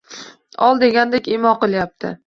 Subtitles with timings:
[0.69, 2.17] Ol degandek imo qilyapti